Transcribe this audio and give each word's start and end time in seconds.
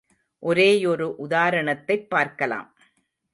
ஒரேயொரு 0.41 1.15
உதாரணத்தைப் 1.15 2.09
பார்க்கலாம். 2.09 2.75